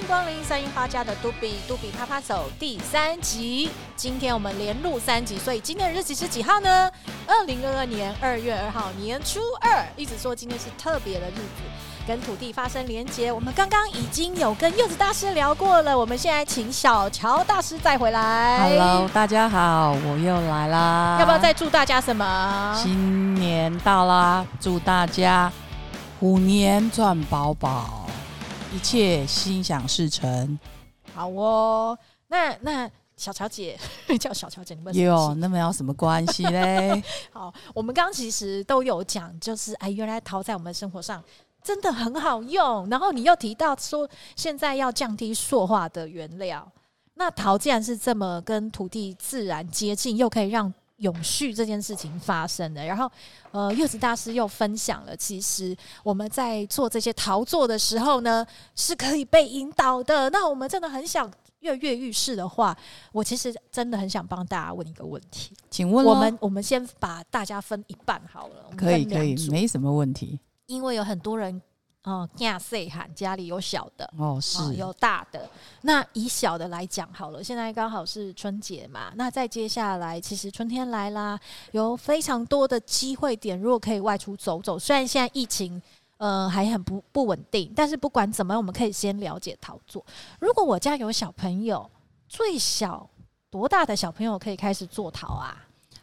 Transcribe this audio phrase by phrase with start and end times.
[0.00, 3.70] 迎光临三樱花家的杜比杜比啪啪手第三集。
[3.96, 6.90] 今天我们连录三集，所以今天的日期是几号呢？
[7.26, 9.84] 二零二二年二月二号，年初二。
[9.96, 11.62] 一直说今天是特别的日子，
[12.06, 13.30] 跟土地发生连结。
[13.30, 18.70] 我们刚刚已经有跟柚子大师聊过了，我们现在请小乔大师再回来。
[18.70, 21.18] Hello，大家好，我又来啦。
[21.20, 22.74] 要不要再祝大家什么？
[22.74, 25.52] 新年到啦，祝大家
[26.18, 27.99] 虎年赚饱饱。
[28.72, 30.58] 一切心想事成，
[31.12, 31.98] 好哦。
[32.28, 33.76] 那那小乔姐
[34.20, 37.02] 叫小乔姐，你们有那么有什么关系嘞？
[37.32, 41.22] 好，我们刚刚其实都有讲，就是哎，原来陶在我们生活上
[41.62, 42.88] 真的很好用。
[42.88, 46.70] 然后你又提到说，现在要降低塑化的原料，
[47.14, 53.10] 那陶既然是这么跟土地自然接近，又可以让永续这件事情发生的，然后，
[53.50, 60.30] 呃，柚子大师又分享了，其实我们在做这些陶作的时候呢，是可以被引导的。
[60.30, 62.76] 那我们真的很想跃跃欲试的话，
[63.12, 71.60] 我其实真的很想帮大家问一个问题，请问我们我们先把大家分一半好了，可以可以，没什么问题，因为有很多人。
[72.04, 75.46] 哦，家细汉家里有小的哦，是、哦、有大的。
[75.82, 79.12] 那以小的来讲好了，现在刚好是春节嘛。
[79.16, 81.38] 那再接下来，其实春天来啦，
[81.72, 84.78] 有非常多的机会点，如果可以外出走走。
[84.78, 85.80] 虽然现在疫情
[86.16, 90.02] 呃还很不不稳定，但是不管怎么样，我们可以先了解陶作。
[90.38, 91.90] 如果我家有小朋友，
[92.26, 93.06] 最小
[93.50, 95.54] 多大的小朋友可以开始做陶啊？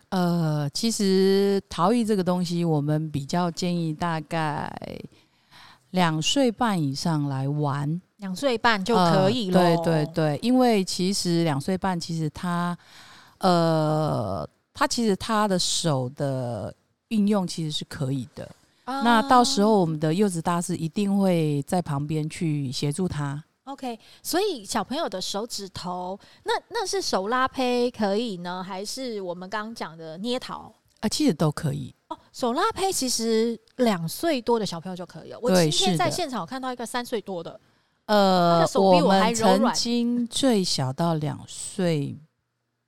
[0.10, 4.72] 呃，其实陶艺这个东西，我们比较建议大概。
[5.98, 9.60] 两岁半以上来玩，两岁半就可以了。
[9.60, 12.78] 对对对，因为其实两岁半，其实他，
[13.40, 16.72] 呃，他其实他的手的
[17.08, 18.48] 运用其实是可以的。
[18.86, 23.44] 啊、那到时候我们的柚子大师一定会在旁边去协助他。
[23.64, 30.72] OK，所以小朋友的手指头，那那是手拉胚可以呢，还是我们刚刚讲的捏陶？
[31.02, 32.18] 啊，其实都可以哦。
[32.32, 35.40] 手拉胚其实两岁多的小朋友就可以了。
[35.42, 37.60] 我今天在现场看到一个三岁多的，
[38.06, 42.18] 呃，手比我们曾经最小到两岁，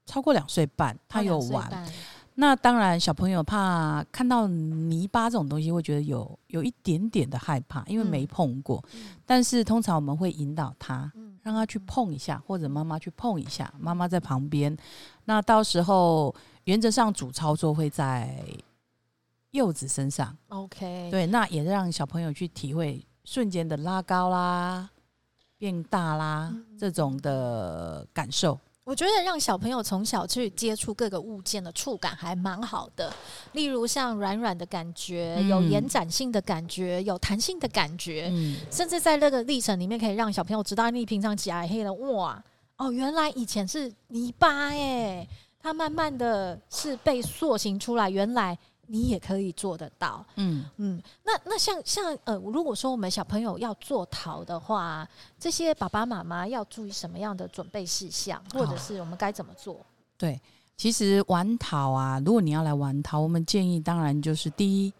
[0.05, 1.87] 超过两岁半，他有玩。
[2.35, 8.81] 那当然，小朋友怕看到泥巴这种东西，会觉得有有一点点的害怕，因为没碰过。
[8.93, 11.11] 嗯、但是通常我们会引导他，
[11.43, 14.77] 让他去碰一下，或者妈妈去碰一下，妈妈在旁边。
[15.25, 16.33] 那到时候。
[16.65, 18.45] 原则上主操作会在
[19.51, 24.87] 柚子身上，OK，对，那也让小朋友去体会瞬间的拉高啦、
[25.57, 28.59] 变大啦、嗯、这种的感受。
[28.83, 33.11] 我觉得让小朋友从小去接触各个物件的触感还蛮好的，
[33.53, 42.43] 例如像软软的感觉、嗯、有延展性的感觉、有弹性的感觉，嗯、甚至在那个历程里面可以让小朋友知道，你平常夹黑了哇
[42.77, 45.27] 哦，原来以前是泥巴哎。
[45.61, 48.57] 它慢慢的是被塑形出来，原来
[48.91, 50.25] 你也可以做得到。
[50.35, 55.07] 嗯嗯，那那像像呃，如果说我们小朋友要做陶的话，
[55.39, 59.85] 这些爸爸妈妈要注意什么样的准备事项，或者是我们该怎么做？
[60.17, 60.41] 对，
[60.75, 64.93] 其实玩陶啊，如果你要来玩陶，我们建议当然就是第一，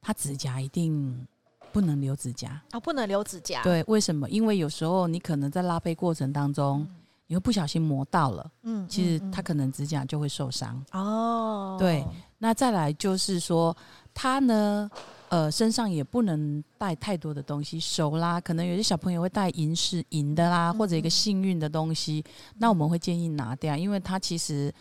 [0.00, 1.26] 他指甲一定
[1.70, 3.62] 不能留指甲啊，不能留指甲。
[3.62, 4.28] 对，为什么？
[4.30, 6.80] 因为有时候你可能在拉胚过程当中。
[6.80, 6.96] 嗯
[7.34, 11.76] 你会不小心磨到了，嗯，其实他可能指甲就会受伤哦。
[11.76, 12.06] 对，
[12.38, 13.76] 那再来就是说，
[14.14, 14.88] 他呢，
[15.30, 22.24] 呃，身上也不能带太多的东西，手啦，可能有些小朋友会带银饰、银的啦，或者一个幸运的东西，
[22.56, 24.72] 那我们会建议拿掉，因为他其实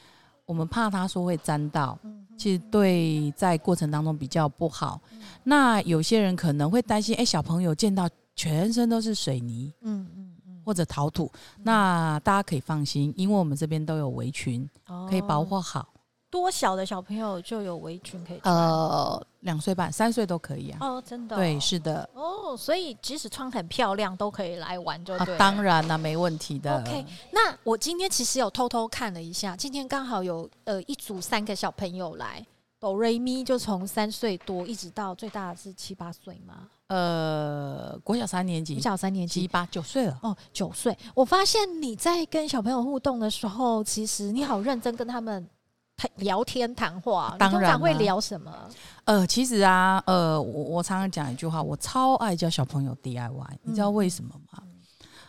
[0.46, 1.97] 我们怕他说会沾到，
[2.38, 5.02] 其实对在过程当中比较不好。
[5.44, 10.33] 那有些人可能会担心，哎，小朋友见到全身都是水泥，嗯嗯。
[10.66, 11.31] 或者陶土，
[11.63, 15.88] 那大家可以放心，因为我们这边都有围裙，哦、可以保护好。
[16.29, 18.51] 多小的小朋友就有围裙可以穿？
[18.51, 20.79] 呃，两岁半、三岁都可以啊。
[20.81, 21.38] 哦，真的、哦？
[21.38, 22.09] 对，是的。
[22.16, 25.38] 哦，所以即使穿很漂亮，都可以来玩，就对、啊。
[25.38, 26.82] 当然啦、啊，没问题的。
[26.82, 32.43] OK，那我今天其实有偷偷看了一下，今天刚好有呃一组三个小朋友来，
[32.79, 36.67] 哆瑞咪就从三岁多一直到最大的是七八岁吗？
[36.93, 40.95] 呃，国小三年级，国小三年级，七八九岁了哦，九岁。
[41.16, 45.49] 我发现你在跟小朋友互动的时候，其实你好认真跟他们
[45.97, 47.35] 谈聊天谈话。
[47.40, 48.69] 当然，通常会聊什么？
[49.05, 54.61] 呃，其实啊，呃，我我常常讲一句话，我超爱教小朋友 DIY，嗯，你知道为什么吗？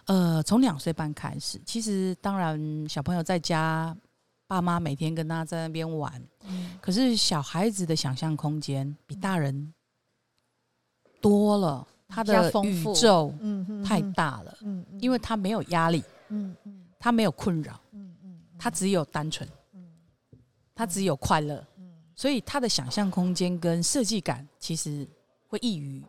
[0.05, 3.96] 呃，从两岁半开始，其实当然小朋友在家，
[4.46, 6.12] 爸妈每天跟他在那边玩，
[6.46, 9.72] 嗯，可是小孩子的想象空间比大人。
[11.25, 19.88] 多了，他的宇宙，嗯，太大了，嗯，因为他没有压力，嗯嗯，他没有困扰，嗯嗯，他只有单纯，嗯，
[20.75, 25.09] 他只有快乐，嗯，所以他的想象空间跟设计感其实
[25.49, 26.05] 会异于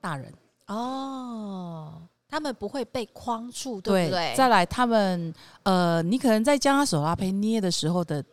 [0.00, 0.32] 大人。
[0.68, 4.34] 哦，他们不会被框住，对不对？
[4.36, 5.34] 再来，他们
[5.64, 8.24] 呃，你可能在将他手拉胚捏的时候的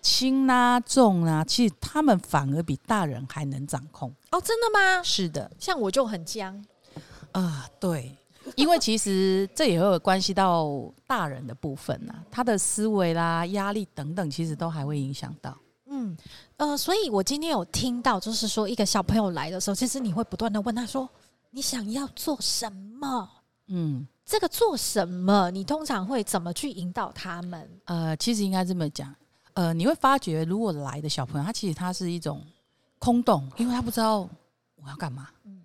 [0.00, 5.02] 轻啊重啊，其实他们反而比大人还能掌控哦，真的吗？
[5.02, 6.56] 是的，像我就很僵
[7.32, 8.16] 啊、呃，对。
[8.56, 15.54] 因为其实这也会有关系到大人的部分呐、啊，他的思维啦、压力等等，其实都还会影响到。
[15.84, 16.16] 嗯，
[16.56, 21.06] 呃，所以我今天有听到，就是说一个小朋友来的时候，其实你会不断的问他说
[21.50, 23.28] ：“你想要做什么？”
[23.68, 25.50] 嗯，这个做什么？
[25.50, 27.68] 你通常会怎么去引导他们？
[27.84, 29.14] 呃，其实应该这么讲，
[29.58, 32.40] 呃，你会发觉，如果来的小朋友，他其实他是一种
[33.00, 35.30] 空洞，因为他不知道我要干嘛。
[35.42, 35.60] 嗯。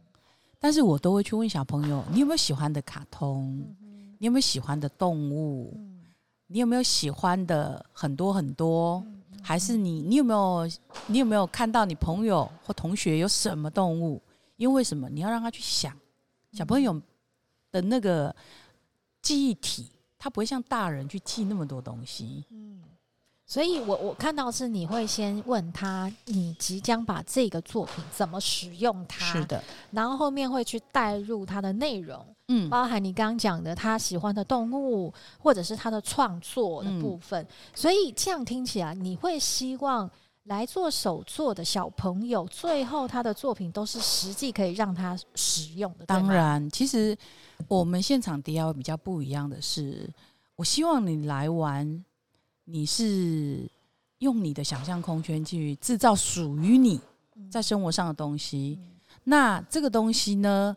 [0.59, 3.55] 但是我都会去问小朋友：你有没有喜欢的卡通？
[4.17, 5.79] 你有没有喜欢的动物？
[6.47, 9.05] 你有没有喜欢的很多很多？
[9.43, 10.67] 还是你你有没有
[11.05, 14.19] 你有没有看到你朋友或同学有什么动物？
[14.55, 15.07] 因为什么？
[15.07, 15.95] 你要让他去想。
[16.51, 16.99] 小朋友
[17.71, 18.35] 的那个
[19.21, 22.43] 记忆体，他不会像大人去记那么多东西。
[23.45, 29.25] 所以我我看到是你会先问他，你即将把这个作品怎么使用它？
[29.25, 29.61] 是的，
[29.91, 37.43] 然后后面会去带入它的内容，嗯，包含你刚刚讲的他喜欢的动物，或者是他的创作的部分。
[37.43, 40.09] 嗯，所以这样听起来，你会希望
[40.45, 46.05] 来做手作的小朋友，最后他的作品都是实际可以让他使用的。
[46.05, 47.15] 当然，其实
[47.67, 50.09] 我们现场 DIY 比较不一样的是，
[50.55, 52.03] 我希望你来玩。
[52.65, 53.69] 你是
[54.19, 56.99] 用你的想象空间去制造属于你
[57.51, 58.79] 在生活上的东西，
[59.23, 60.75] 那这个东西呢，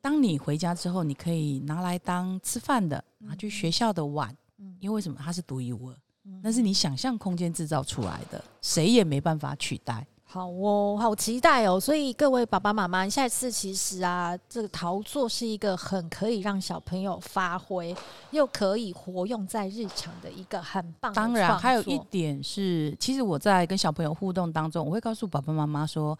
[0.00, 4.36] 当你回家之后，你可以拿来当吃饭的，拿去学校的碗，
[4.80, 5.18] 因为什么？
[5.22, 5.96] 它是独一无二，
[6.42, 10.06] 那是你想象空间制造出来的，谁也没办法取代。
[10.30, 11.80] 好哦，好期待哦！
[11.80, 17.96] 所以各位爸爸妈妈，下一次其实啊，这个陶作是一个很可以让小朋友发挥，
[18.32, 21.16] 又可以活用在日常的一个很棒的。
[21.16, 26.16] 当然，还有一点是，其实我在跟小朋友互动当中，我会告诉爸爸妈妈说，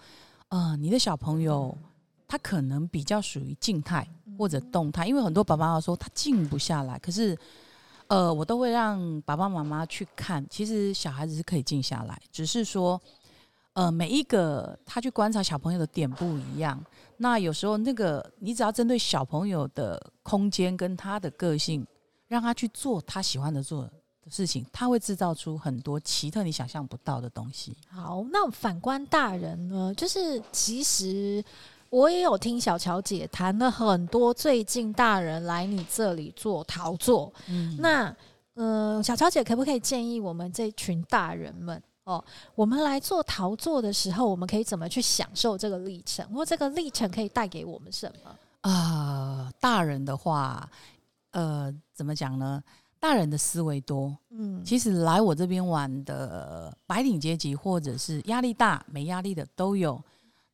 [0.48, 1.76] 呃，你的小朋友
[2.26, 4.08] 他可能比较属于静态
[4.38, 7.36] 或者动态，因为很多爸爸妈妈说他静不下来，可是，
[8.06, 12.98] 呃，我都会让爸爸妈妈去看，其实小孩子是可以静下来，只是说。
[13.78, 16.84] 呃，每一个他去观察小朋友的点不一样，
[17.18, 21.86] 那有时候那个你只要针对小朋友的空间跟他的个性，
[22.26, 23.92] 让他去做他喜欢的做的
[24.28, 27.76] 事情，他会制造出很多奇特你想象不到的东西。
[27.88, 29.94] 好，那反观大人呢？
[29.96, 31.40] 就是其实
[31.88, 38.12] 我也有听小乔姐谈了很多，最近大人来你这里做陶作，嗯，那
[38.54, 41.80] 呃，小乔姐可不可以建议我们这群大人们？
[42.08, 42.24] 哦，
[42.54, 46.26] 我们来做陶作的时候，我们可以怎么去享受这个历程？
[46.32, 48.30] 或这个历程可以带给我们什么？
[48.62, 50.66] 啊、呃，大人的话，
[51.32, 52.64] 呃，怎么讲呢？
[52.98, 60.02] 大人的思维多，嗯，其实来我这边玩的白领阶级或者是压力大、没压力的都有。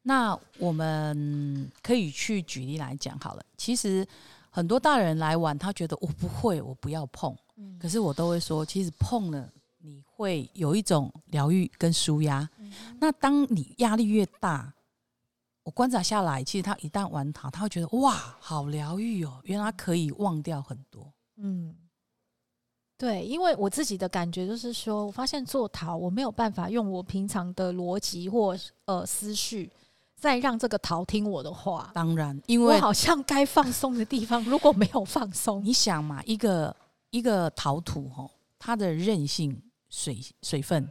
[0.02, 3.42] 那我们可以去举例来讲好了。
[3.56, 4.04] 其实
[4.50, 7.32] 很多大人来玩，他觉得我不会，我不要碰。
[7.56, 9.49] 嗯，可是我都会说，其实碰了。
[9.87, 12.49] 你会有一种疗愈跟舒压。
[12.59, 14.73] 嗯、那当你压力越大，
[15.62, 19.41] 我观察下来，其实他一旦玩陶，他会觉得哇，好疗愈哦！
[19.45, 21.12] 原来可以忘掉很多。
[21.37, 21.76] 嗯，
[22.97, 29.71] 对，因为我自己的感觉就是说，我发现做陶，我没有办法用我平常的逻辑或呃思绪，
[30.17, 31.91] 再让这个陶听我的话。
[31.93, 36.75] 当然，因为我好像该放松的地方，如果没有放松，你想嘛，一个
[37.11, 39.61] 一个陶土吼，它的韧性。
[39.94, 40.90] 水水分、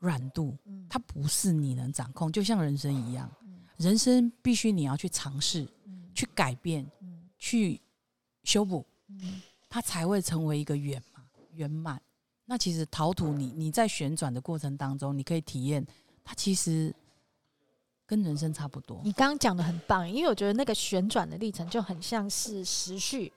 [0.00, 0.54] 软度，
[0.86, 3.30] 它不是你能掌控，就像人生一样，
[3.78, 5.66] 人生必须你要去尝试、
[6.14, 6.86] 去改变、
[7.38, 7.80] 去
[8.42, 8.84] 修补，
[9.70, 11.98] 它才会成为一个圆嘛圆满。
[12.44, 15.82] 那其实陶土你，你你在旋转的过程当中，你可以体验，
[16.22, 16.94] 它其实
[18.04, 19.00] 跟人生差不多。
[19.02, 23.32] 你刚刚讲的很棒，因为我觉得那个旋转的历程就很像是时序，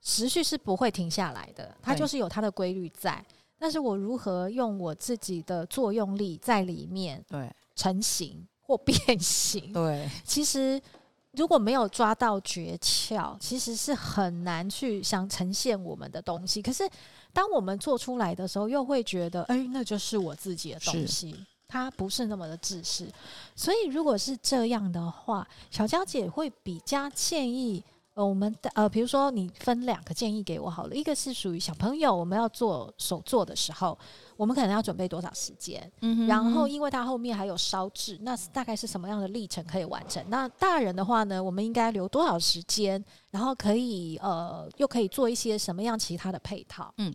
[0.00, 3.24] 时序是不会停下来的，它就是有它的规律在。
[3.58, 9.72] 但是我如何用我自己的作用力在里面对成型或变形？
[9.72, 10.80] 对， 其实
[11.32, 16.62] 如果没有抓到诀窍，其实是很难去想呈现我们的东西。
[16.62, 16.88] 可是
[17.32, 23.06] 当我们做出来的时候，又会觉得，哎，那就是我自己的东西，它不是那么的自私。
[23.56, 27.82] 所以如果是这样的话，小娇姐会比较建议。
[28.18, 33.96] 呃，我们的呃，比如说你分两个建议给我好了，一个是属于小朋友，我们要做手做的时候，
[34.36, 35.88] 我们可能要准备多少时间？
[36.00, 40.20] 嗯然后因为它后面还有烧制，那大概是什么样的历程可以完成？
[40.28, 43.04] 那大人的话呢，我们应该留多少时间？
[43.30, 46.92] 然后可以呃，又可以做一些什么样其他的配套？
[46.96, 47.14] 嗯，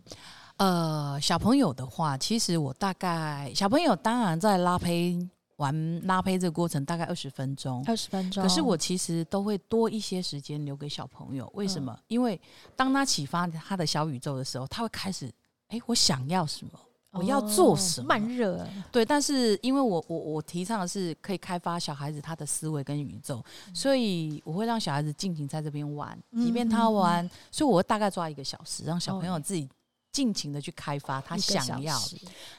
[0.56, 5.28] 呃，小朋友的话，其实我大概小朋友当然在拉胚。
[5.56, 8.42] 玩拉胚这个过程大概二十分钟，二十分钟。
[8.42, 11.92] 可是我其实都会多一些时间留给小朋友，为什么？
[11.92, 12.40] 嗯、因为
[12.74, 15.30] 当他启发他的小宇宙的时候，他会开始，
[15.68, 16.72] 哎，我想要什么，
[17.12, 18.08] 我要做什么？
[18.08, 18.66] 慢热。
[18.90, 29.68] 对，但是因为我我我提倡的是可以开发小孩子他的思维跟宇宙，嗯、所以我会让小孩子尽情在这边玩，即便他玩，嗯、所以我会大概抓一个小时，让小朋友自己。
[30.14, 32.00] 尽情的去开发他想要。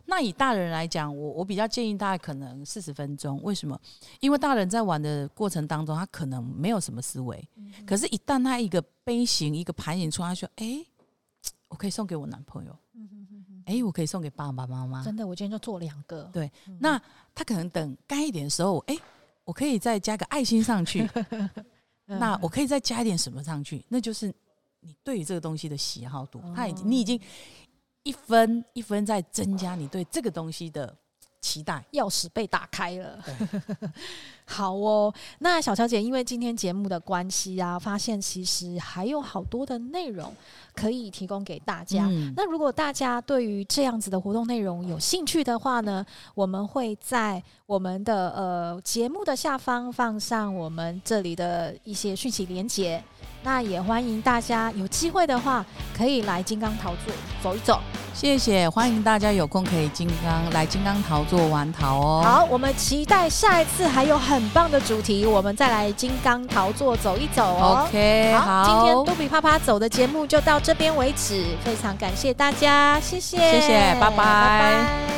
[0.05, 3.41] 那以大人来讲，我我比较建议大家可能四十分钟。
[3.43, 3.79] 为什么？
[4.19, 7.47] 因为大人在玩的过程当中，他可能没有什么思维。
[7.55, 10.87] 嗯、可是，一旦他一个杯型、一个盘型出来，他说：“哎、欸，
[11.69, 12.77] 我可以送给我男朋友。
[12.93, 15.01] 嗯哼哼哼”哎、欸，我可以送给爸爸妈妈。
[15.01, 16.29] 真的，我今天就做两个。
[16.33, 17.01] 对，嗯、那
[17.33, 19.01] 他可能等干一点的时候，哎、欸，
[19.45, 21.09] 我可以再加个爱心上去。
[22.07, 23.85] 嗯、那我可以再加一点什么上去？
[23.87, 24.35] 那就是。
[24.85, 27.19] 你对于这个东西的喜好度，他已经，你已经
[28.03, 30.95] 一分一分在增加你对这个东西的
[31.41, 33.19] 期待，钥匙被打开了。
[34.47, 40.31] 好哦，那小乔姐，因为今天节目的关系啊，发现其实还有好多的内容
[40.75, 42.05] 可以提供给大家。
[42.05, 53.03] 嗯、那如果大家对于这样子的活动内容有兴趣的话呢，我们会在我们的呃节目的下方放上我们这里的一些讯息连结。
[53.45, 55.63] 那也欢迎大家有机会的话，
[55.95, 57.79] 可以来金刚陶作走一走。
[58.11, 62.23] 谢谢，欢迎大家有空可以金刚来金刚陶作玩陶哦。
[62.25, 67.85] 好，我们期待下一次还有很棒的主题，我们再来金刚陶作走一走哦。
[67.87, 74.17] OK，好，好，今天杜比啪啪走的节目就到这边为止，非常感谢大家，谢谢，谢谢，拜拜。
[74.17, 75.14] 拜拜。